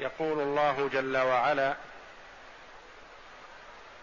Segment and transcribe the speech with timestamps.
[0.00, 1.74] يقول الله جل وعلا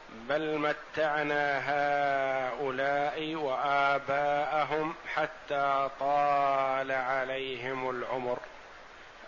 [0.10, 8.38] بل متعنا هؤلاء وآباءهم حتى طال عليهم العمر.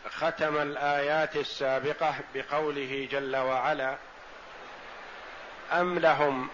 [0.10, 3.96] ختم الآيات السابقة بقوله جل وعلا
[5.72, 6.50] أم لهم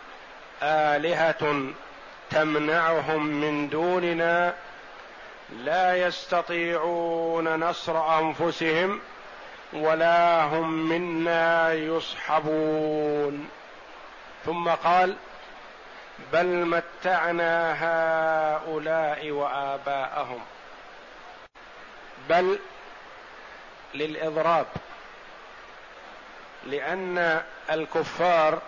[0.64, 1.74] آلهة
[2.30, 4.54] تمنعهم من دوننا
[5.50, 9.02] لا يستطيعون نصر أنفسهم
[9.76, 13.50] ولا هم منا يصحبون.
[14.45, 15.16] ثم قال
[16.34, 20.40] بل متعنا هؤلاء وآباءهم.
[22.30, 22.59] بل
[23.94, 24.67] للإضراب.
[26.66, 28.62] لأن الكفار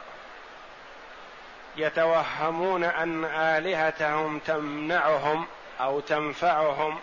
[1.77, 5.45] يتوهمون أن آلهتهم تمنعهم
[5.81, 6.99] أو تنفعهم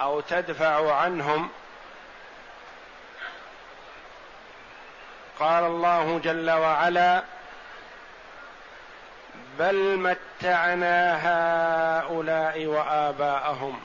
[0.00, 1.48] أو تدفع عنهم.
[5.40, 7.22] قال الله جل وعلا
[9.58, 13.80] بل متعنا هؤلاء وآباءهم.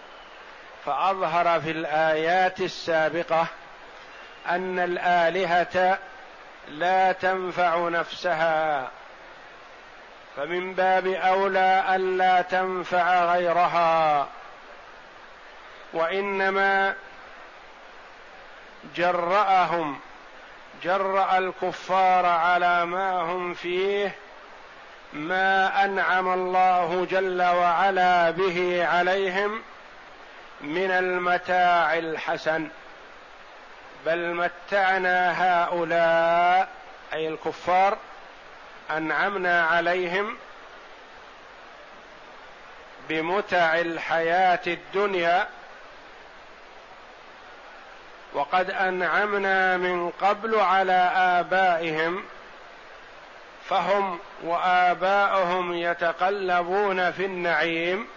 [0.86, 3.48] فأظهر في الآيات السابقة
[4.50, 5.98] أن الآلهة
[6.68, 8.92] لا تنفع نفسها.
[10.36, 14.28] فمن باب أولى الا تنفع غيرها.
[15.94, 16.96] وإنما
[18.96, 20.00] جرأهم
[20.84, 24.16] جرأ الكفار على ما هم فيه
[25.14, 29.62] ما أنعم الله جل وعلا به عليهم
[30.62, 32.68] من المتاع الحسن.
[34.06, 36.70] بل متعنا هؤلاء
[37.14, 37.98] أي الكفار
[38.92, 40.38] أنعمنا عليهم
[43.10, 45.48] بمتع الحياة الدنيا
[48.34, 52.24] وقد أنعمنا من قبل على آبائهم
[53.70, 58.08] فهم وآباؤهم يتقلبون في النعيم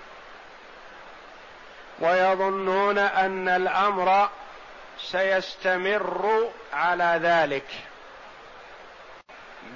[1.98, 4.28] ويظنون أن الأمر
[4.98, 7.66] سيستمر على ذلك.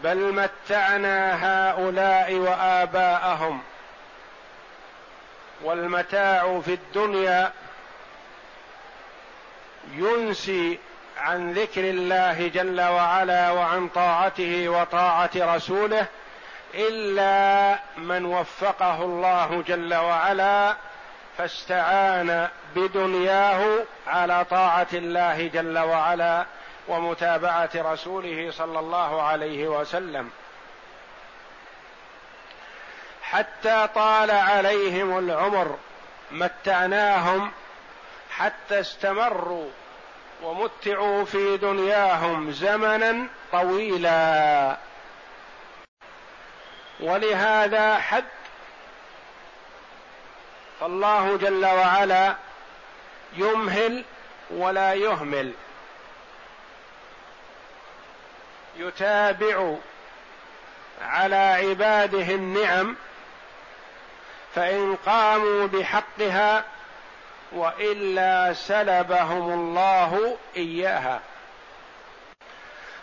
[0.04, 3.62] بل متعنا هؤلاء وآباءهم
[5.62, 7.52] والمتاع في الدنيا
[9.92, 10.78] ينسي
[11.18, 16.06] عن ذكر الله جل وعلا وعن طاعته وطاعة رسوله
[16.74, 20.76] إلا من وفقه الله جل وعلا
[21.38, 26.46] فاستعان بدنياه على طاعة الله جل وعلا
[26.88, 30.30] ومتابعة رسوله صلى الله عليه وسلم.
[33.22, 35.78] حتى طال عليهم العمر
[36.30, 37.50] متعناهم
[38.30, 39.70] حتى استمروا
[40.42, 44.76] ومتعوا في دنياهم زمنا طويلا.
[47.00, 48.24] ولهذا حد
[50.80, 52.34] فالله جل وعلا
[53.36, 54.04] يمهل
[54.50, 55.52] ولا يهمل.
[58.76, 59.74] يتابع
[61.02, 62.96] على عباده النعم
[64.54, 66.64] فإن قاموا بحقها
[67.52, 71.20] وإلا سلبهم الله إياها.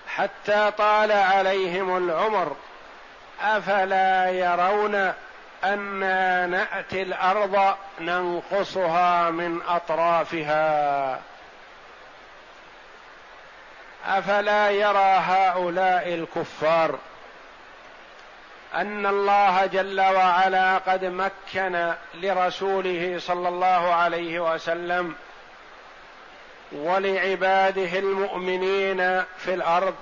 [0.07, 2.55] حتى طال عليهم العمر.
[3.41, 5.13] أفلا يرون
[5.63, 11.19] أنا نأتي الأرض ننقصها من أطرافها.
[14.07, 16.99] أفلا يرى هؤلاء الكفار
[18.77, 25.15] أن الله جل وعلا قد مكن لرسوله صلى الله عليه وسلم
[26.71, 29.95] ولعباده المؤمنين في الأرض.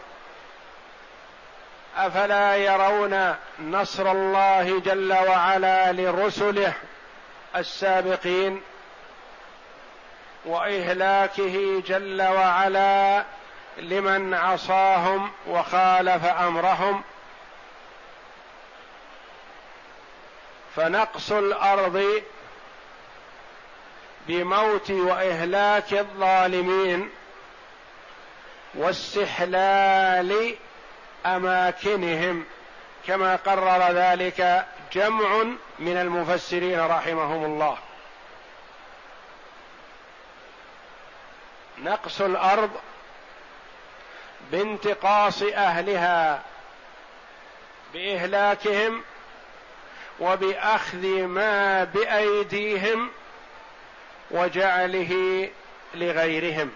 [1.98, 6.74] أفلا يرون نصر الله جل وعلا لرسله
[7.56, 8.62] السابقين
[10.46, 13.24] وإهلاكه جل وعلا
[13.78, 17.04] لمن عصاهم وخالف أمرهم
[20.76, 22.24] فنقص الأرض
[24.28, 27.10] بموت وإهلاك الظالمين
[28.74, 30.56] واستحلال
[31.26, 32.46] أماكنهم.
[33.08, 35.44] كما قرر ذلك جمع
[35.80, 37.78] من المفسرين رحمهم الله.
[41.78, 42.72] نقص الأرض
[44.52, 46.44] بانتقاص أهلها
[47.94, 49.04] بإهلاكهم
[50.20, 53.10] وبأخذ ما بأيديهم
[54.32, 55.50] وجعله
[55.94, 56.72] لغيرهم.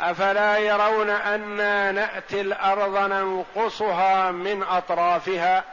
[0.00, 5.64] أفلا يرون أنا نأتي الأرض ننقصها من أطرافها؟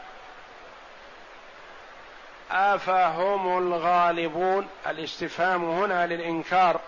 [2.51, 4.68] أفهم الغالبون.
[4.88, 6.80] الاستفهام هنا للإنكار.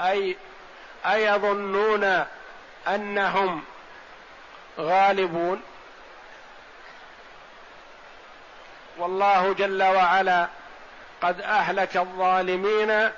[0.00, 0.36] أي
[1.06, 2.24] أيظنون
[2.88, 3.64] أنهم
[4.78, 5.62] غالبون.
[8.98, 10.48] والله جل وعلا
[11.22, 13.10] قد أهلك الظالمين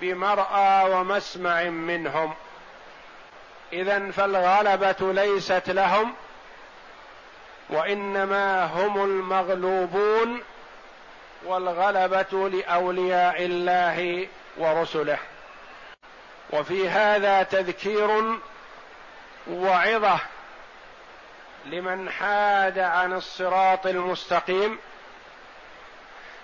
[0.00, 2.34] بمرأى ومسمع منهم.
[3.72, 6.14] اذا فالغلبة ليست لهم
[7.70, 10.42] وإنما هم المغلوبون
[11.44, 15.18] والغلبة لأولياء الله ورسله.
[16.50, 18.38] وفي هذا تذكير
[19.50, 20.20] وعظة
[21.66, 24.78] لمن حاد عن الصراط المستقيم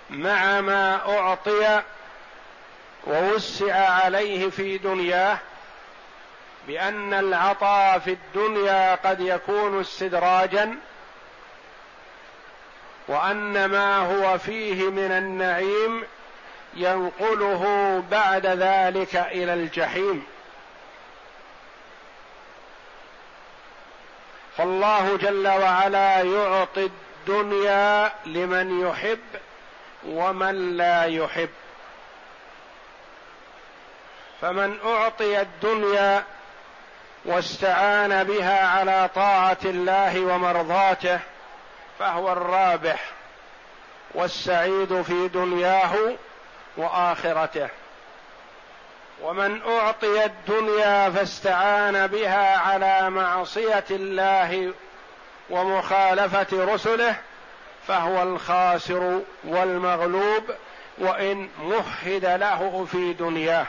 [0.09, 1.81] مع ما أعطي
[3.07, 5.37] ووسع عليه في دنياه
[6.67, 10.75] بأن العطاء في الدنيا قد يكون استدراجا
[13.07, 16.03] وأن ما هو فيه من النعيم
[16.73, 20.23] ينقله بعد ذلك إلى الجحيم.
[24.57, 26.89] فالله جل وعلا يعطي
[27.27, 29.19] الدنيا لمن يحب
[30.07, 31.49] ومن لا يحب.
[34.41, 36.23] فمن أعطي الدنيا
[37.25, 41.19] واستعان بها على طاعة الله ومرضاته
[41.99, 43.11] فهو الرابح
[44.13, 45.93] والسعيد في دنياه
[46.77, 47.69] وآخرته.
[49.21, 54.73] ومن أعطي الدنيا فاستعان بها على معصية الله
[55.49, 57.15] ومخالفة رسله
[57.87, 60.43] فهو الخاسر والمغلوب
[60.97, 63.65] وإن مهد له في دنياه.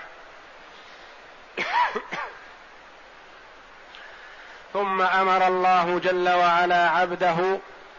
[4.73, 7.59] ثم أمر الله جل وعلا عبده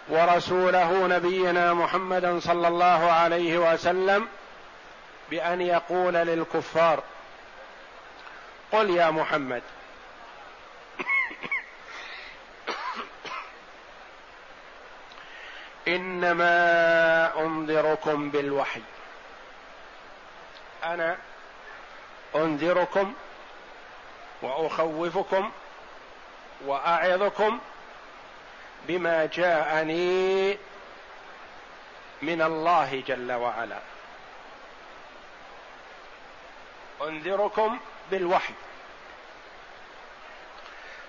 [0.10, 4.28] ورسوله نبينا محمدا صلى الله عليه وسلم
[5.30, 7.04] بأن يقول للكفار
[8.72, 9.64] قل يا محمد.
[15.88, 18.82] إنما أنذركم بالوحي.
[20.84, 21.18] أنا
[22.36, 23.14] أنذركم
[24.42, 25.52] وأخوفكم
[26.66, 27.60] وأعظكم
[28.88, 30.58] بما جاءني
[32.22, 33.80] من الله جل وعلا.
[37.02, 37.80] أنذركم
[38.12, 38.54] بالوحي.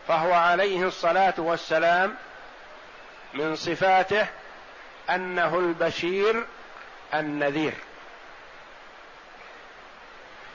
[0.09, 2.17] فهو عليه الصلاة والسلام
[3.35, 4.27] من صفاته
[5.11, 6.47] أنه البشير
[7.15, 7.75] النذير.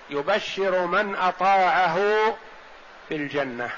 [0.09, 1.99] يبشر من أطاعه
[3.09, 3.71] بالجنه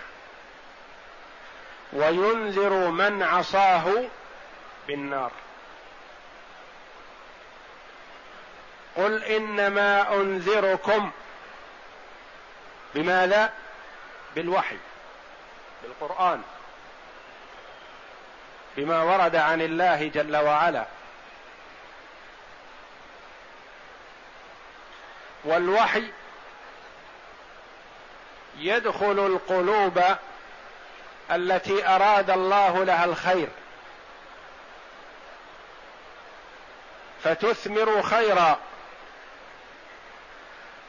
[1.93, 4.03] وينذر من عصاه
[4.87, 5.31] بالنار.
[8.95, 11.11] قل إنما أنذركم
[12.95, 13.53] بماذا؟
[14.35, 14.77] بالوحي
[15.83, 16.41] بالقرآن
[18.77, 20.85] بما ورد عن الله جل وعلا.
[25.43, 26.11] والوحي
[28.57, 30.03] يدخل القلوب
[31.31, 33.47] التي أراد الله لها الخير.
[37.23, 38.59] فتثمر خيرا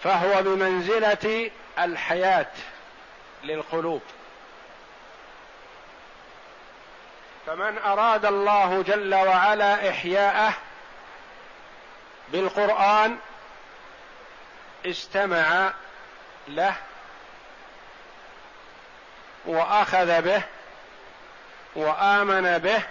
[0.03, 1.51] فهو بمنزلة
[1.85, 2.47] الحياة
[3.45, 4.03] للقلوب.
[7.47, 10.53] فمن أراد الله جل وعلا إحياءه
[12.29, 13.19] بالقرآن
[14.87, 15.73] استمع
[16.49, 16.75] له
[19.47, 20.43] وأخذ به
[21.75, 22.83] وآمن به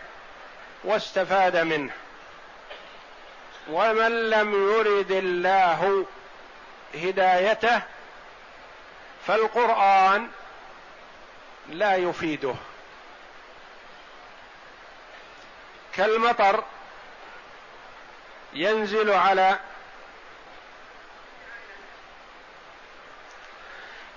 [0.84, 1.94] واستفاد منه.
[3.70, 6.06] ومن لم يرد الله
[6.96, 7.82] هدايته
[9.27, 10.29] فالقرآن
[11.69, 12.55] لا يفيده.
[15.93, 16.63] كالمطر
[18.53, 19.60] ينزل على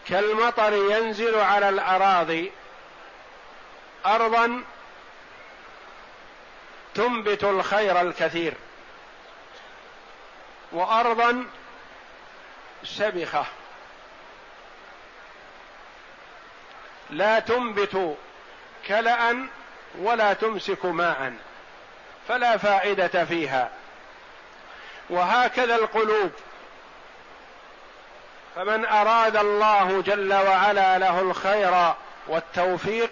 [0.09, 2.53] كالمطر ينزل على الأراضي
[4.07, 4.65] ارضا
[6.95, 8.55] تنبت الخير الكثير.
[10.73, 11.47] وارضا
[12.85, 13.47] سبخة.
[17.11, 18.17] لا تنبت
[18.87, 19.47] كلا
[19.99, 21.33] ولا تمسك ماء
[22.29, 23.71] فلا فائدة فيها.
[25.11, 26.31] وهكذا القلوب.
[28.57, 31.95] فمن أراد الله جل وعلا له الخير
[32.29, 33.11] والتوفيق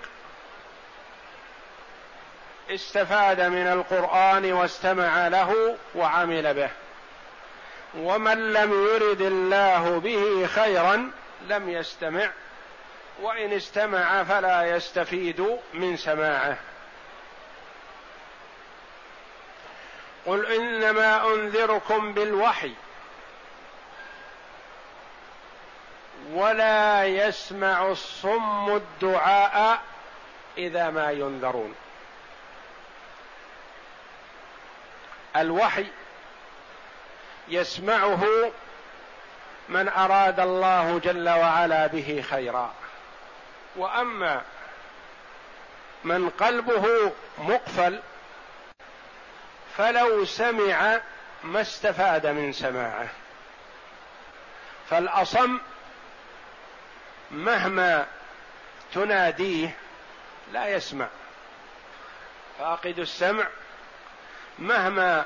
[2.70, 6.70] استفاد من القرآن واستمع له وعمل به.
[7.96, 11.10] ومن لم يرد الله به خيرا
[11.48, 12.30] لم يستمع.
[13.22, 16.56] وإن استمع فلا يستفيد من سماعه.
[20.26, 22.72] قل إنما أنذركم بالوحي
[26.32, 29.82] ولا يسمع الصم الدعاء
[30.58, 31.74] إذا ما ينذرون.
[35.36, 35.86] الوحي
[37.48, 38.24] يسمعه
[39.68, 42.74] من أراد الله جل وعلا به خيرا.
[43.76, 44.42] وأما
[46.04, 48.00] من قلبه مقفل
[49.76, 51.00] فلو سمع
[51.44, 53.08] ما استفاد من سماعه.
[54.90, 55.58] فالأصم
[57.30, 58.06] مهما
[58.94, 59.76] تناديه
[60.52, 61.08] لا يسمع.
[62.58, 63.46] فأقد السمع
[64.58, 65.24] مهما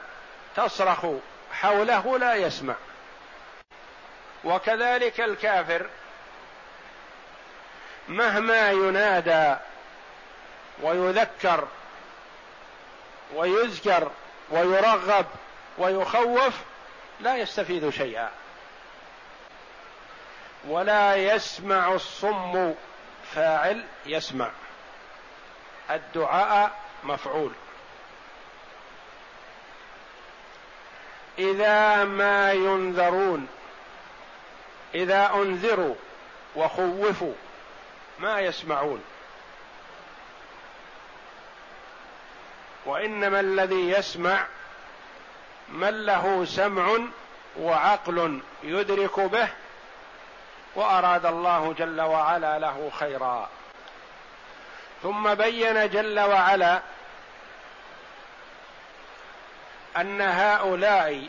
[0.57, 1.07] تصرخ
[1.53, 2.75] حوله لا يسمع.
[4.45, 5.87] وكذلك الكافر
[8.09, 9.57] مهما ينادى
[10.83, 11.69] ويذكر
[13.35, 14.11] ويذكر
[14.51, 15.27] ويرغب
[15.79, 16.55] ويخوف
[17.21, 18.31] لا يستفيد شيئا.
[20.69, 22.75] ولا يسمع الصم
[23.35, 24.51] فاعل يسمع.
[25.91, 26.73] الدعاء
[27.05, 27.53] مفعول.
[31.39, 33.49] إذا ما ينذرون
[34.95, 35.95] إذا أنذروا
[36.57, 37.33] وخوفوا
[38.19, 39.05] ما يسمعون.
[42.87, 44.47] وإنما الذي يسمع
[45.69, 46.99] من له سمع
[47.57, 49.49] وعقل يدرك به
[50.75, 53.49] وأراد الله جل وعلا له خيرا.
[55.03, 56.81] ثم بين جل وعلا
[59.97, 61.29] أن هؤلاء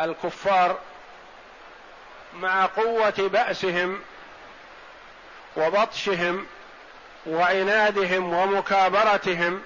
[0.00, 0.78] الكفار
[2.34, 4.00] مع قوة بأسهم
[5.56, 6.46] وبطشهم
[7.26, 9.62] وعنادهم ومكابرتهم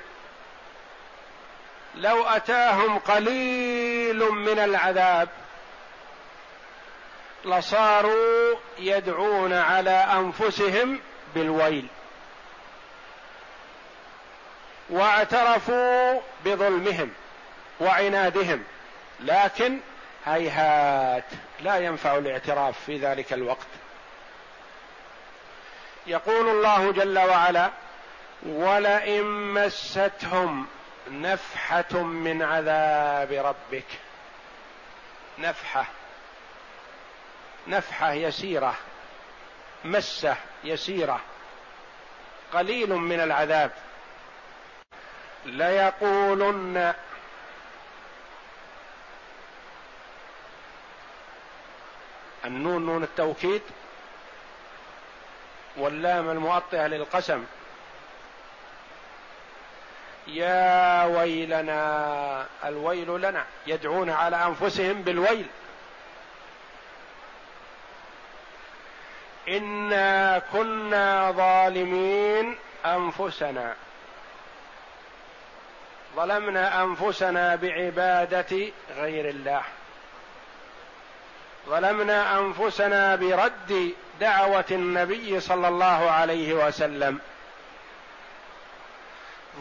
[1.95, 5.29] لو أتاهم قليل من العذاب
[7.45, 11.01] لصاروا يدعون على أنفسهم
[11.35, 11.87] بالويل
[14.91, 17.11] واعترفوا بظلمهم
[17.81, 18.65] وعنادهم.
[19.21, 19.81] لكن
[20.25, 21.25] هيهات.
[21.61, 23.67] لا ينفع الاعتراف في ذلك الوقت.
[26.07, 27.71] يقول الله جل وعلا
[28.43, 30.67] ولئن مستهم
[31.11, 33.87] نفحة من عذاب ربك.
[35.39, 35.87] نفحة.
[37.69, 38.75] نفحة يسيرة.
[39.85, 41.21] مسة يسيرة.
[42.53, 43.71] قليل من العذاب.
[45.45, 46.95] ليقولن
[52.45, 53.63] النون نون التوكيد
[55.77, 57.45] واللام المؤطئة للقسم.
[60.27, 65.47] يا ويلنا الويل لنا يدعون على أنفسهم بالويل.
[69.49, 73.75] إنا كنا ظالمين أنفسنا.
[76.17, 79.63] ظلمنا أنفسنا بعبادة غير الله.
[81.69, 87.19] ظلمنا أنفسنا برد دعوة النبي صلى الله عليه وسلم.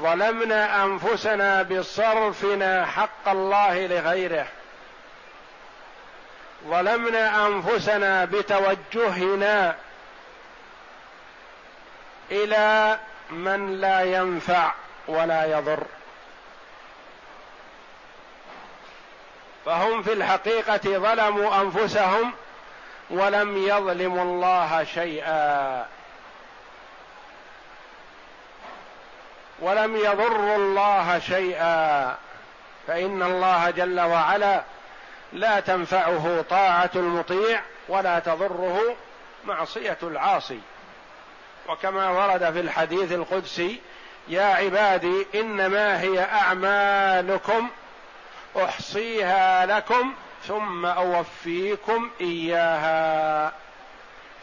[0.01, 4.47] ظلمنا أنفسنا بصرفنا حق الله لغيره.
[6.67, 9.75] ظلمنا أنفسنا بتوجهنا
[12.31, 14.71] إلى من لا ينفع
[15.07, 15.83] ولا يضر.
[19.65, 22.33] فهم في الحقيقة ظلموا أنفسهم
[23.09, 25.85] ولم يظلموا الله شيئا.
[29.59, 32.15] ولم يضروا الله شيئا.
[32.87, 34.63] فإن الله جل وعلا
[35.33, 38.95] لا تنفعه طاعة المطيع ولا تضره
[39.45, 40.59] معصية العاصي.
[41.69, 43.81] وكما ورد في الحديث القدسي
[44.27, 47.69] يا عبادي إنما هي أعمالكم
[48.57, 50.13] أحصيها لكم
[50.47, 53.51] ثم أوفيكم إياها.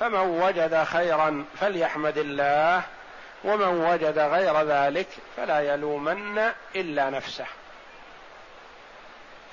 [0.00, 2.82] فمن وجد خيرا فليحمد الله
[3.44, 7.46] ومن وجد غير ذلك فلا يلومن إلا نفسه.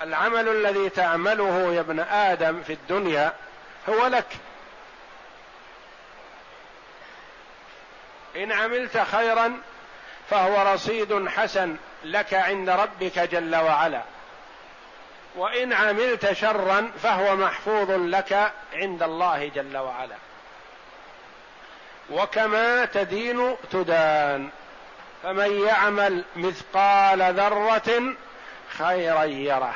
[0.02, 3.32] العمل الذي تعمله يا ابن آدم في الدنيا
[3.88, 4.26] هو لك.
[8.36, 9.60] إن عملت خيرا
[10.30, 14.02] فهو رصيد حسن لك عند ربك جل وعلا.
[15.38, 20.16] وإن عملت شرا فهو محفوظ لك عند الله جل وعلا.
[22.10, 24.48] وكما تدين تدان.
[25.22, 28.14] فمن يعمل مثقال ذرة
[28.78, 29.74] خيرا يره.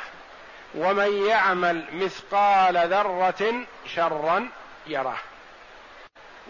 [0.75, 3.53] ومن يعمل مثقال ذرة
[3.95, 4.49] شرا
[4.87, 5.17] يره.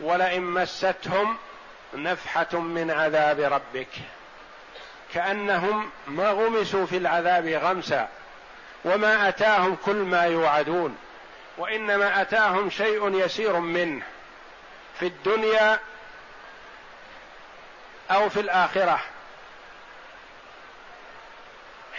[0.01, 1.38] ولئن مستهم
[1.93, 3.89] نفحة من عذاب ربك.
[5.13, 8.08] كأنهم ما غمسوا في العذاب غمسا.
[8.86, 10.98] وما أتاهم كل ما يوعدون
[11.58, 14.04] وإنما أتاهم شيء يسير منه
[15.00, 15.80] في الدنيا
[18.12, 19.00] أو في الآخرة.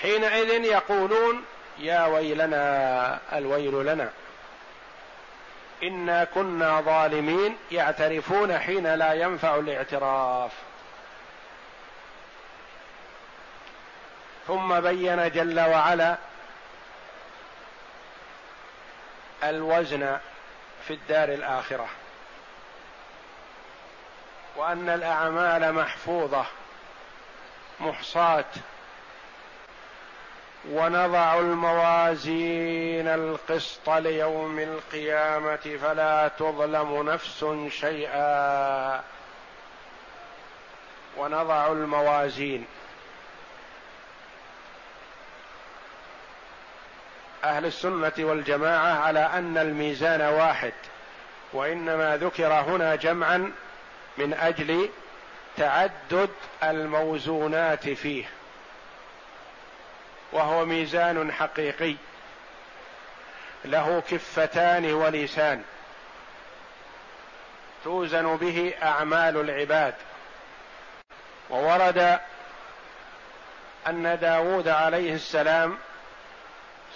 [0.01, 1.45] حينئذ يقولون
[1.79, 4.11] يا ويلنا الويل لنا.
[5.83, 10.53] إنا كنا ظالمين يعترفون حين لا ينفع الاعتراف.
[14.47, 16.17] ثم بين جل وعلا
[19.51, 20.19] الوزن
[20.89, 21.87] في الدار الآخرة.
[24.57, 26.45] وأن الأعمال محفوظة
[27.81, 28.45] محصاة.
[30.71, 39.03] ونضع الموازين القسط ليوم القيامة فلا تظلم نفس شيئا.
[41.17, 42.67] ونضع الموازين.
[47.45, 50.73] أهل السنة والجماعة على أن الميزان واحد
[51.53, 53.53] وإنما ذكر هنا جمعا
[54.19, 54.91] من أجل
[55.57, 56.31] تعدد
[56.63, 58.25] الموزونات فيه
[60.33, 61.95] وهو ميزان حقيقي
[63.65, 65.63] له كفتان ولسان
[67.85, 69.95] توزن به أعمال العباد
[71.51, 72.19] وورد
[73.87, 75.79] أن داود عليه السلام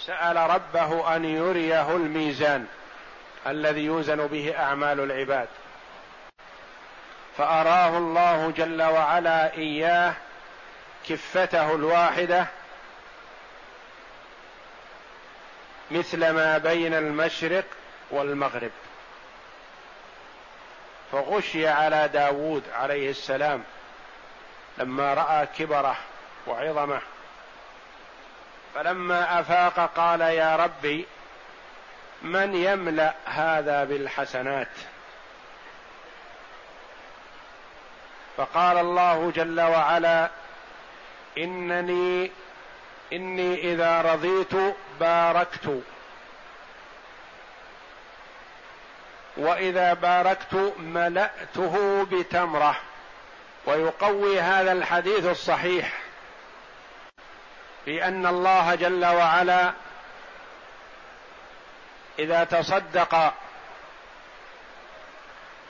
[0.08, 2.66] سأل ربه أن يريه الميزان
[3.46, 5.48] الذي يوزن به أعمال العباد.
[7.36, 10.14] فأراه الله جل وعلا إياه
[11.08, 12.46] كفته الواحدة
[15.90, 17.64] مثل ما بين المشرق
[18.10, 18.72] والمغرب.
[21.12, 23.64] فغشي على داود عليه السلام
[24.78, 25.96] لما رأى كبره
[26.46, 27.00] وعظمه.
[28.78, 31.06] فلما أفاق قال يا ربي
[32.22, 34.68] من يملأ هذا بالحسنات؟
[38.36, 40.30] فقال الله جل وعلا
[41.38, 42.30] إنني
[43.12, 45.82] إني إذا رضيت باركت.
[49.36, 52.76] وإذا باركت ملأته بتمرة.
[53.66, 56.07] ويقوي هذا الحديث الصحيح.
[57.88, 59.72] بان الله جل وعلا
[62.18, 63.34] إذا تصدق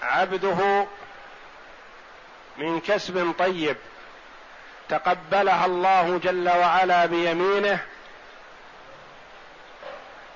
[0.03, 0.87] عبده
[2.57, 3.77] من كسب طيب
[4.89, 7.81] تقبلها الله جل وعلا بيمينه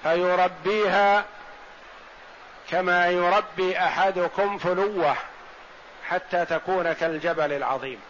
[0.02, 1.24] فيربيها
[2.70, 5.16] كما يربي أحدكم فلوة
[6.08, 8.00] حتى تكون كالجبل العظيم.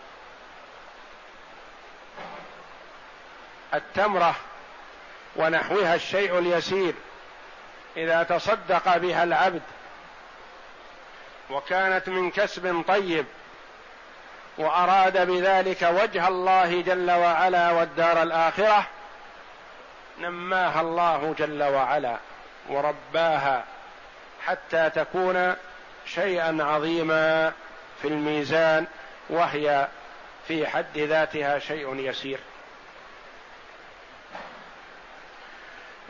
[3.75, 4.35] التمرة
[5.37, 6.95] ونحوها الشيء اليسير
[7.97, 9.63] إذا تصدق بها العبد
[11.51, 13.27] وكانت من كسب طيب
[14.59, 18.87] وأراد بذلك وجه الله جل وعلا والدار الآخرة
[20.19, 22.17] نماها الله جل وعلا
[22.69, 23.65] ورباها
[24.47, 25.57] حتى تكون
[26.07, 27.53] شيئا عظيما
[28.03, 28.87] في الميزان
[29.31, 29.89] وهي
[30.49, 32.39] في حد ذاتها شيء يسير.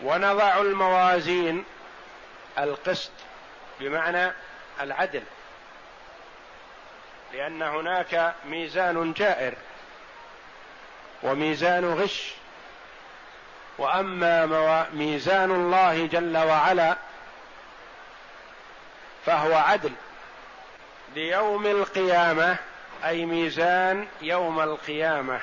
[0.02, 1.64] ونضع الموازين
[2.58, 3.10] القسط
[3.80, 4.32] بمعنى
[4.80, 5.22] العدل.
[7.32, 9.54] لأن هناك ميزان جائر
[11.22, 12.32] وميزان غش.
[13.78, 16.96] وأما ميزان الله جل وعلا
[19.26, 19.92] فهو عدل.
[21.14, 22.56] ليوم القيامة
[23.04, 25.40] أي ميزان يوم القيامة.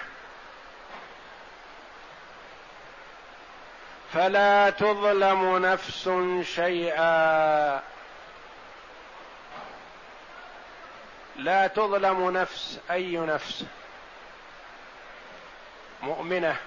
[4.13, 6.09] فلا تظلم نفس
[6.43, 7.81] شيئا.
[11.35, 13.65] لا تظلم نفس أي نفس؟
[16.01, 16.57] مؤمنة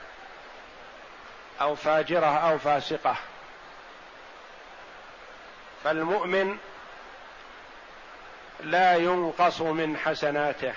[1.60, 3.16] أو فاجرة أو فاسقة.
[5.84, 6.58] فالمؤمن
[8.60, 10.74] لا ينقص من حسناته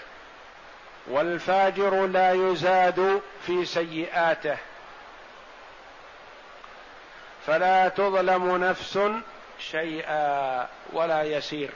[1.07, 4.57] والفاجر لا يزاد في سيئاته.
[7.47, 8.99] فلا تظلم نفس
[9.59, 11.69] شيئا ولا يسير.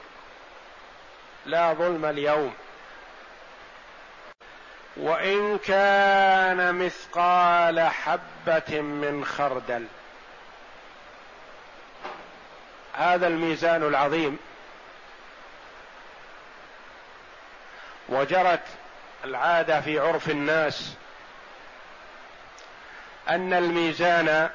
[1.46, 2.54] لا ظلم اليوم.
[4.98, 9.86] وإن كان مثقال حبة من خردل.
[12.94, 14.38] هذا الميزان العظيم.
[18.10, 18.64] وجرت
[19.26, 20.96] العادة في عرف الناس
[23.30, 24.50] أن الميزان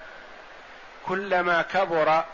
[1.09, 2.25] كلما كبر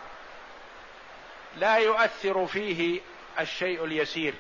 [1.57, 3.01] لا يؤثر فيه
[3.41, 4.35] الشيء اليسير.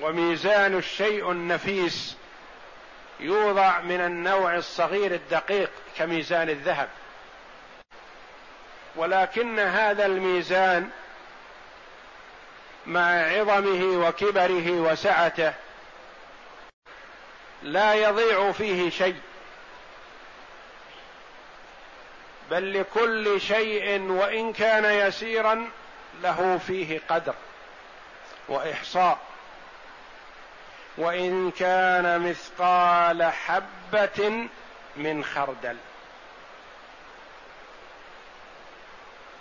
[0.00, 2.16] وميزان الشيء النفيس
[3.20, 6.88] يوضع من النوع الصغير الدقيق كميزان الذهب.
[8.96, 10.90] ولكن هذا الميزان
[12.86, 15.52] مع عظمه وكبره وسعته
[17.62, 19.20] لا يضيع فيه شيء.
[22.50, 25.70] بل لكل شيء وإن كان يسيرا
[26.22, 27.34] له فيه قدر
[28.48, 29.18] وإحصاء.
[30.98, 34.48] وإن كان مثقال حبة
[34.96, 35.76] من خردل.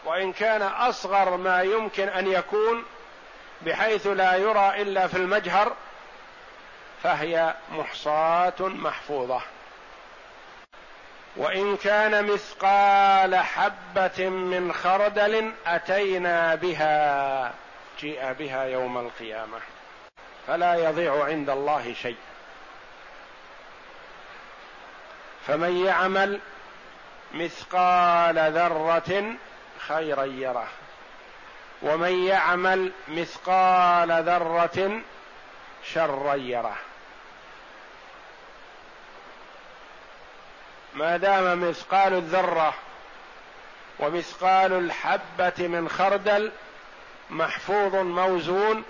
[0.05, 2.85] وإن كان أصغر ما يمكن أن يكون
[3.61, 5.75] بحيث لا يرى إلا في المجهر
[7.03, 9.41] فهي محصاة محفوظة.
[11.37, 17.53] وإن كان مثقال حبة من خردل أتينا بها
[17.99, 19.57] جيء بها يوم القيامة.
[20.47, 22.17] فلا يضيع عند الله شيء.
[25.47, 26.39] فمن يعمل
[27.33, 29.35] مثقال ذرة
[29.79, 30.67] خيرا يره.
[31.81, 35.01] ومن يعمل مثقال ذرة
[35.93, 36.77] شرا يره.
[40.97, 42.73] ما دام مثقال الذرة
[43.99, 46.51] ومثقال الحبة من خردل
[47.29, 48.83] محفوظ موزون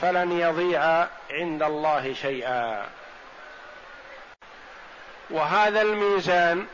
[0.00, 2.86] فلن يضيع عند الله شيئا.
[5.30, 6.66] وهذا الميزان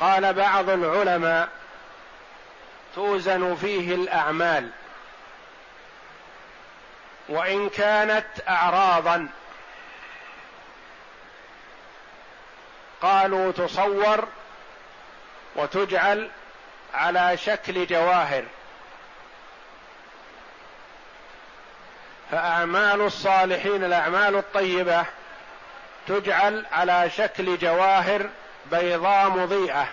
[0.00, 1.48] قال بعض العلماء
[2.94, 4.70] توزن فيه الأعمال
[7.28, 9.28] وإن كانت اعراضا
[13.04, 14.28] قالوا تصور
[15.56, 16.30] وتجعل
[16.94, 18.44] على شكل جواهر.
[22.30, 25.04] فأعمال الصالحين الأعمال الطيبة
[26.08, 28.28] تجعل على شكل جواهر
[28.70, 29.86] بيضاء مضيئة.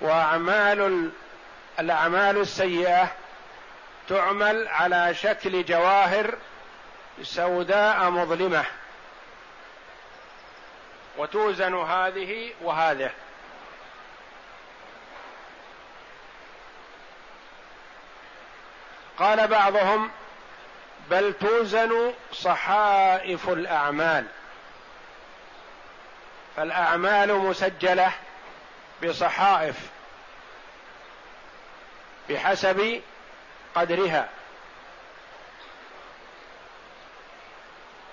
[0.00, 1.10] وأعمال
[1.80, 3.08] الأعمال السيئة
[4.08, 6.34] تعمل على شكل جواهر
[7.22, 8.64] سوداء مظلمة.
[11.16, 13.10] وتوزن هذه وهذه.
[19.18, 20.10] قال بعضهم
[21.10, 24.26] بل توزن صحائف الأعمال.
[26.56, 28.12] فالأعمال مسجلة
[29.04, 29.76] بصحائف
[32.28, 33.02] بحسب
[33.74, 34.28] قدرها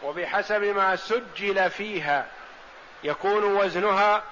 [0.04, 2.28] وبحسب ما سجل فيها.
[3.04, 4.24] يكون وزنها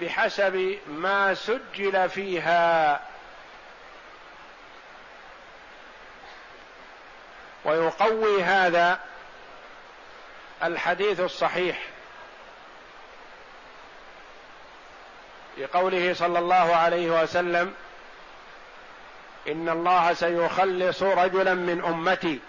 [0.00, 3.00] بحسب ما سجل فيها.
[7.64, 9.00] ويقوي هذا
[10.62, 11.78] الحديث الصحيح
[15.58, 17.74] بقوله صلى الله عليه وسلم
[19.48, 22.40] إن الله سيخلص رجلا من أمتي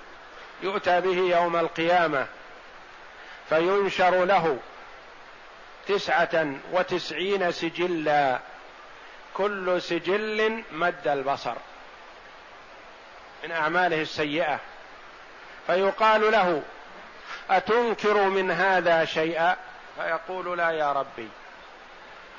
[0.64, 2.28] يؤتى به يوم القيامة
[3.50, 4.58] فينشر له
[5.88, 8.40] تسعة وتسعين سجلا.
[9.34, 11.56] كل سجل مد البصر
[13.44, 14.60] من أعماله السيئة.
[15.68, 16.62] فيقال له
[17.50, 19.56] أتنكر من هذا شيئا؟
[19.98, 21.30] فيقول لا يا ربي.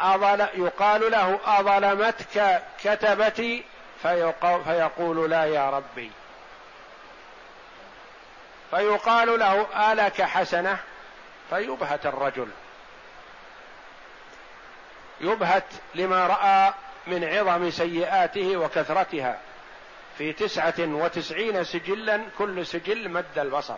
[0.01, 3.65] أظل يقال له أظلمتك كتبتي؟
[4.03, 6.11] فيقول لا يا ربي.
[8.71, 10.79] فيقال له آلك حسنة؟
[11.51, 12.49] فيبهت الرجل.
[15.23, 16.75] يبهت لما رأى
[17.07, 19.39] من عظم سيئاته وكثرتها.
[20.19, 23.77] في تسعة وتسعين سجلا كل سجل مد البصر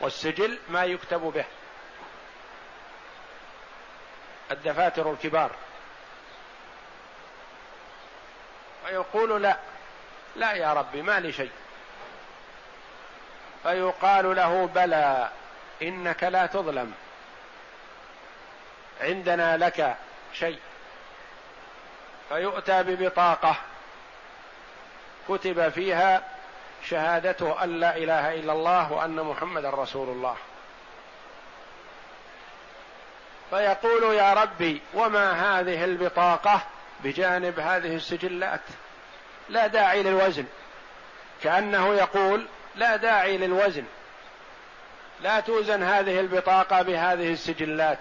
[0.00, 1.44] والسجل ما يكتب به.
[4.50, 5.50] الدفاتر الكبار.
[8.86, 9.56] فيقول لا
[10.36, 11.50] لا يا ربي ما لي شيء.
[13.62, 15.30] فيقال له بلى
[15.82, 16.94] إنك لا تظلم.
[19.00, 19.96] عندنا لك
[20.32, 20.58] شيء.
[22.28, 23.56] فيؤتى ببطاقة.
[25.28, 26.22] كتب فيها
[26.88, 30.36] شهادته أن لا إله إلا الله وأن محمدا رسول الله.
[33.50, 36.60] فيقول يا ربي وما هذه البطاقة؟
[37.04, 38.60] بجانب هذه السجلات.
[39.48, 40.44] لا داعي للوزن.
[41.42, 43.84] كأنه يقول لا داعي للوزن.
[45.20, 47.98] لا توزن هذه البطاقة بهذه السجلات.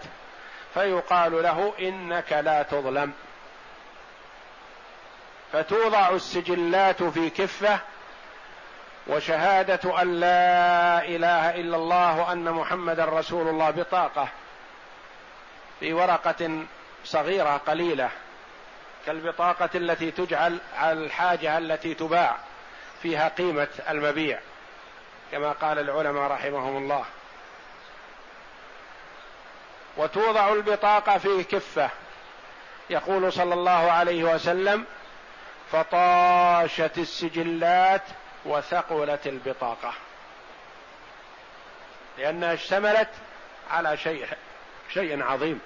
[0.74, 3.14] فيقال له إنك لا تظلم.
[5.54, 7.80] فتوضع السجلات في كفة
[9.08, 14.28] وشهادة أن لا إله إلا الله وأن محمدا رسول الله بطاقة
[15.80, 16.64] في ورقة
[17.06, 18.10] صغيرة قليلة
[19.06, 22.38] كالبطاقة التي تجعل على الحاجة التي تباع
[23.02, 24.40] فيها قيمة المبيع
[25.32, 27.06] كما قال العلماء رحمهم الله.
[29.98, 31.90] وتوضع البطاقة في كفة
[32.90, 34.86] يقول صلى الله عليه وسلم
[35.76, 38.02] فطاشت السجلات
[38.46, 39.94] وثقلت البطاقة.
[42.18, 43.10] لانها اشتملت
[43.72, 44.28] على شيء
[44.94, 45.62] شيء عظيم.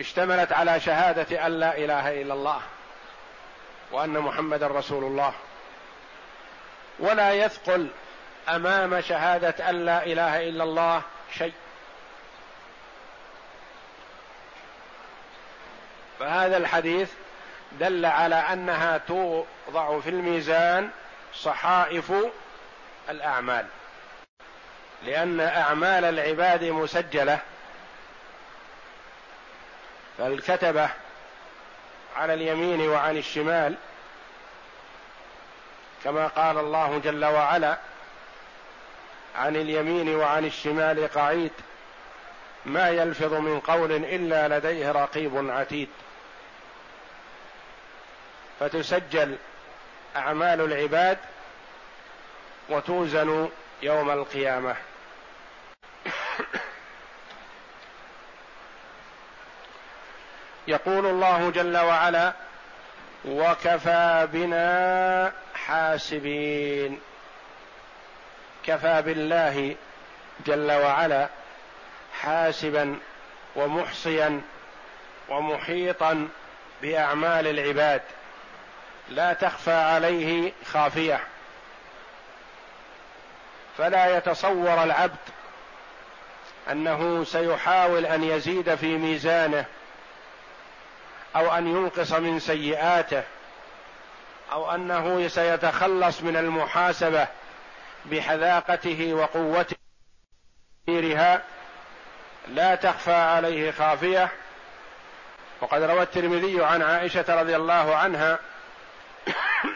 [0.00, 2.60] اشتملت على شهادة أن لا إله إلا الله
[3.92, 5.34] وأن محمدا رسول الله.
[6.98, 7.88] ولا يثقل
[8.48, 11.02] أمام شهادة أن لا إله إلا الله
[11.38, 11.52] شيء.
[16.24, 17.10] فهذا الحديث
[17.80, 20.90] دل على أنها توضع في الميزان
[21.34, 22.12] صحائف
[23.10, 23.66] الأعمال
[25.02, 27.38] لأن أعمال العباد مسجلة
[30.18, 30.88] فالكتبة
[32.16, 33.74] على اليمين وعن الشمال
[36.04, 37.78] كما قال الله جل وعلا
[39.36, 41.52] عن اليمين وعن الشمال قعيد
[42.66, 45.88] ما يلفظ من قول إلا لديه رقيب عتيد.
[48.60, 49.36] فتسجل
[50.16, 51.18] أعمال العباد
[52.68, 53.48] وتوزن
[53.82, 54.76] يوم القيامة.
[60.68, 62.32] يقول الله جل وعلا
[63.24, 67.00] وكفى بنا حاسبين.
[68.66, 69.76] كفى بالله
[70.46, 71.28] جل وعلا
[72.20, 72.98] حاسبا
[73.56, 74.40] ومحصيا
[75.28, 76.28] ومحيطا
[76.82, 78.02] بأعمال العباد.
[79.08, 81.20] لا تخفى عليه خافية.
[83.78, 85.16] فلا يتصور العبد
[86.70, 89.64] أنه سيحاول أن يزيد في ميزانه
[91.36, 93.22] أو أن ينقص من سيئاته
[94.52, 97.26] أو أنه سيتخلص من المحاسبة
[98.04, 99.76] بحذاقته وقوته.
[102.48, 104.28] لا تخفى عليه خافية.
[105.60, 108.38] وقد روى الترمذي عن عائشة رضي الله عنها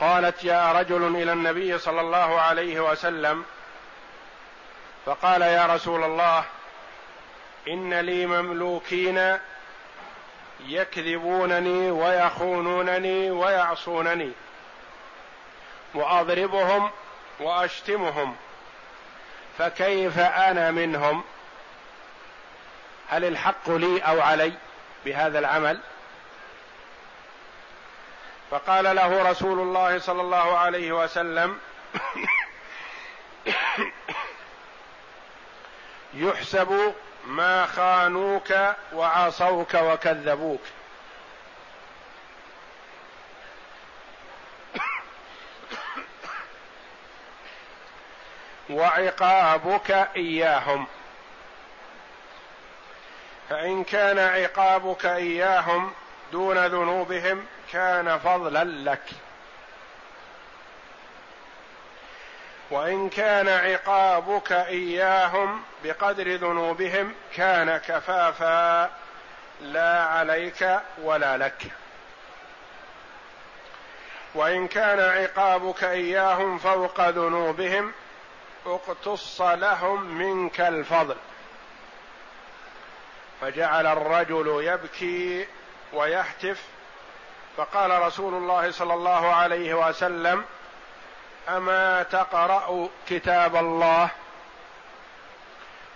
[0.00, 3.44] قالت جاء رجل إلى النبي صلى الله عليه وسلم
[5.06, 6.44] فقال يا رسول الله
[7.68, 9.38] إن لي مملوكين
[10.66, 14.32] يكذبونني ويخونونني ويعصونني
[15.94, 16.90] وأضربهم
[17.40, 18.36] وأشتمهم
[19.58, 21.24] فكيف أنا منهم؟
[23.08, 24.52] هل الحق لي أو علي؟
[25.04, 25.80] بهذا العمل؟
[28.50, 31.58] فقال له رسول الله صلى الله عليه وسلم
[36.14, 36.94] يحسب
[37.26, 38.54] ما خانوك
[38.92, 40.60] وعصوك وكذبوك.
[48.70, 50.86] وعقابك إياهم.
[53.50, 55.92] فإن كان عقابك إياهم
[56.32, 59.02] دون ذنوبهم كان فضلا لك.
[62.70, 68.90] وإن كان عقابك إياهم بقدر ذنوبهم كان كفافا
[69.60, 71.62] لا عليك ولا لك.
[74.34, 77.92] وإن كان عقابك إياهم فوق ذنوبهم
[78.66, 81.16] اقتص لهم منك الفضل.
[83.40, 85.46] فجعل الرجل يبكي
[85.92, 86.62] ويهتف.
[87.56, 90.44] فقال رسول الله صلى الله عليه وسلم
[91.48, 94.10] أما تقرأ كتاب الله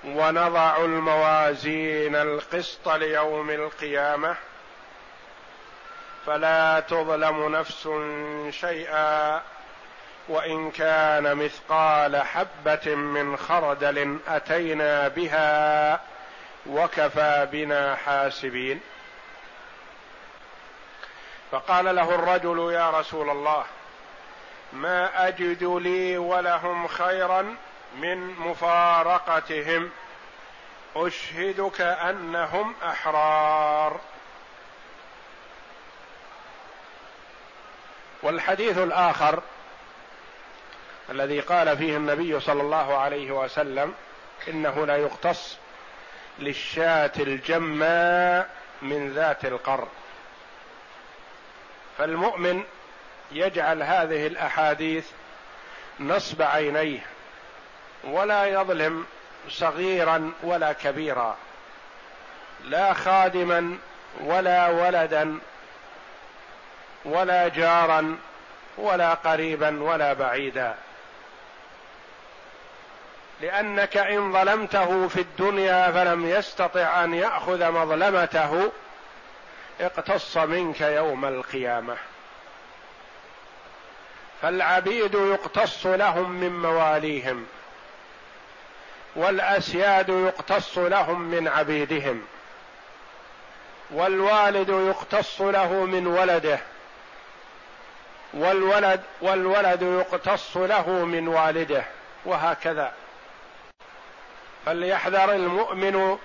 [0.04, 4.36] ونضع الموازين القسط ليوم القيامة
[6.26, 7.88] فلا تظلم نفس
[8.50, 9.42] شيئا
[10.28, 16.00] وإن كان مثقال حبة من خردل أتينا بها
[16.68, 18.80] وكفى بنا حاسبين.
[21.50, 23.64] فقال له الرجل يا رسول الله
[24.72, 27.56] ما أجد لي ولهم خيرا
[27.96, 29.90] من مفارقتهم.
[30.96, 34.00] أشهدك أنهم أحرار.
[38.22, 39.42] والحديث الآخر
[41.10, 43.94] الذي قال فيه النبي صلى الله عليه وسلم
[44.48, 45.58] إنه لا يقتص
[46.38, 48.50] للشاة الجماء
[48.82, 49.88] من ذات القر
[51.98, 52.64] فالمؤمن
[53.32, 55.06] يجعل هذه الأحاديث
[56.00, 57.00] نصب عينيه
[58.04, 59.06] ولا يظلم
[59.48, 61.36] صغيرا ولا كبيرا
[62.64, 63.78] لا خادما
[64.20, 65.38] ولا ولدا
[67.04, 68.18] ولا جارا
[68.78, 70.74] ولا قريبا ولا بعيدا.
[73.40, 78.72] لأنك إن ظلمته في الدنيا فلم يستطع أن يأخذ مظلمته
[79.80, 81.96] اقتص منك يوم القيامة.
[84.42, 87.46] فالعبيد يقتص لهم من مواليهم
[89.16, 92.22] والأسياد يقتص لهم من عبيدهم
[93.90, 96.58] والوالد يقتص له من ولده
[98.34, 101.84] والولد والولد يقتص له من والده
[102.24, 102.92] وهكذا.
[104.68, 106.18] فليحذر المؤمن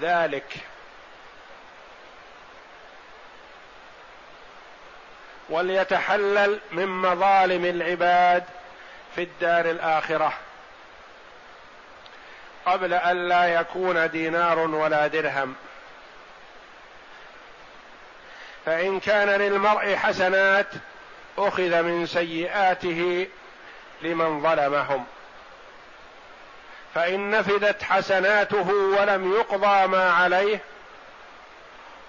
[0.00, 0.54] ذلك.
[5.50, 8.44] وليتحلل من مظالم العباد
[9.14, 10.32] في الدار الآخرة.
[12.66, 15.54] قبل أن لا يكون دينار ولا درهم.
[18.66, 20.68] فإن كان للمرء حسنات
[21.38, 23.26] أخذ من سيئاته
[24.02, 25.06] لمن ظلمهم.
[26.94, 30.60] فإن نفدت حسناته ولم يقضى ما عليه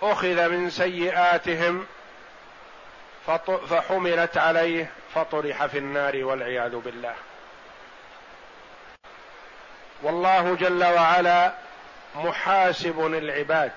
[0.01, 1.85] أخذ من سيئاتهم
[3.69, 7.13] فحملت عليه فطرح في النار والعياذ بالله.
[10.03, 11.53] والله جل وعلا
[12.15, 13.71] محاسب العباد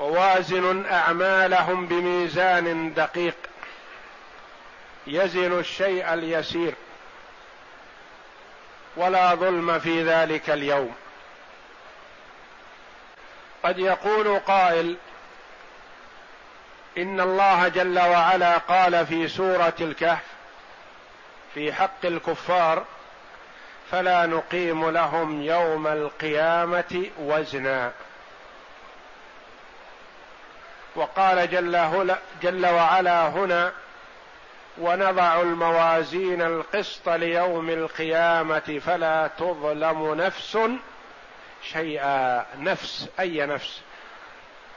[0.00, 3.36] ووازن أعمالهم بميزان دقيق
[5.06, 6.74] يزن الشيء اليسير.
[8.96, 10.94] ولا ظلم في ذلك اليوم.
[13.64, 14.96] قد يقول قائل
[16.98, 20.24] إن الله جل وعلا قال في سورة الكهف
[21.54, 22.84] في حق الكفار
[23.90, 27.92] فلا نقيم لهم يوم القيامة وزنا.
[30.96, 33.72] وقال جل, جل وعلا هنا
[34.78, 40.58] ونضع الموازين القسط ليوم القيامة فلا تظلم نفس
[41.72, 42.46] شيئا.
[42.58, 43.80] نفس أي نفس؟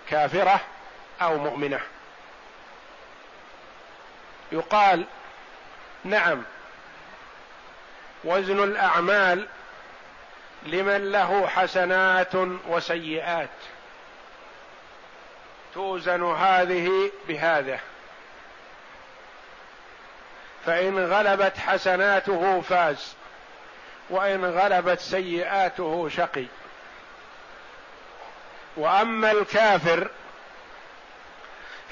[0.10, 0.60] كافرة
[1.22, 1.80] أو مؤمنة.
[4.52, 5.06] يقال
[6.04, 6.44] نعم
[8.24, 9.48] وزن الأعمال
[10.64, 12.36] لمن له حسنات
[12.68, 13.50] وسيئات.
[15.74, 17.80] توزن هذه بهذا.
[20.68, 23.16] فإن غلبت حسناته فاز
[24.10, 26.46] وإن غلبت سيئاته شقي.
[28.78, 30.08] وأما الكافر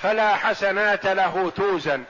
[0.02, 2.04] فلا حسنات له توزن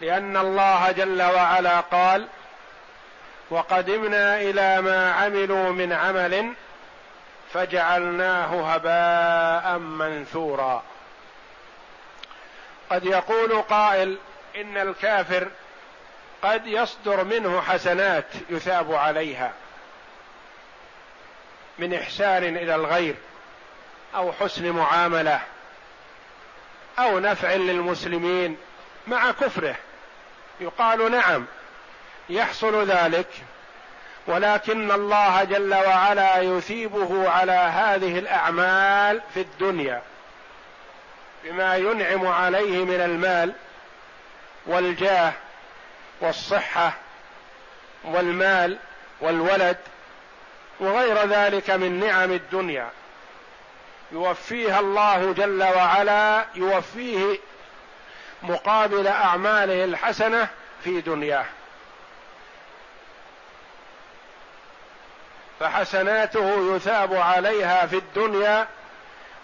[0.00, 2.26] لأن الله جل وعلا قال
[3.50, 6.52] وقدمنا إلى ما عملوا من عمل
[7.52, 10.82] فجعلناه هباء منثورا.
[12.90, 14.18] قد يقول قائل
[14.56, 15.48] إن الكافر
[16.42, 19.52] قد يصدر منه حسنات يثاب عليها
[21.78, 23.14] من إحسان إلى الغير
[24.14, 25.40] أو حسن معاملة
[26.98, 28.56] أو نفع للمسلمين
[29.06, 29.76] مع كفره.
[30.60, 31.46] يقال نعم
[32.28, 33.28] يحصل ذلك
[34.26, 40.02] ولكن الله جل وعلا يثيبه على هذه الأعمال في الدنيا
[41.44, 43.52] بما ينعم عليه من المال
[44.66, 45.32] والجاه
[46.20, 46.92] والصحة
[48.04, 48.78] والمال
[49.20, 49.76] والولد
[50.80, 52.90] وغير ذلك من نعم الدنيا.
[54.12, 57.38] يوفيها الله جل وعلا يوفيه
[58.42, 60.48] مقابل أعماله الحسنة
[60.84, 61.44] في دنياه.
[65.60, 68.66] فحسناته يثاب عليها في الدنيا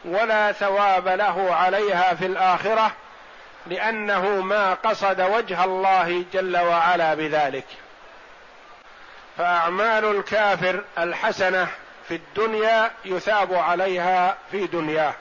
[0.05, 2.93] ولا ثواب له عليها في الآخرة.
[3.67, 7.67] لأنه ما قصد وجه الله جل وعلا بذلك.
[9.39, 11.69] فأعمال الكافر الحسنة
[12.09, 15.15] في الدنيا يثاب عليها في دنياه.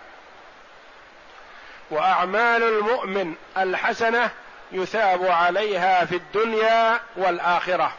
[1.92, 4.30] وأعمال المؤمن الحسنة
[4.72, 7.94] يثاب عليها في الدنيا والآخرة.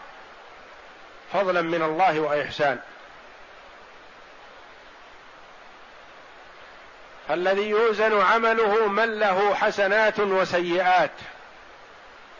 [1.33, 2.79] فضلا من الله وإحسان.
[7.31, 11.11] الذي يوزن عمله من له حسنات وسيئات.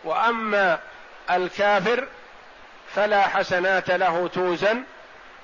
[0.05, 0.79] وأما
[1.31, 2.09] الكافر
[2.95, 4.83] فلا حسنات له توزن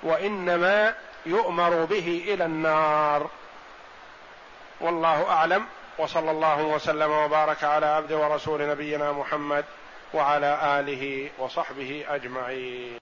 [0.03, 0.95] وإنما
[1.26, 3.30] يؤمر به إلى النار.
[4.80, 5.66] والله أعلم
[5.99, 9.64] وصلى الله وسلم وبارك على عبد ورسول نبينا محمد
[10.14, 12.99] وعلى آله وصحبه أجمعين.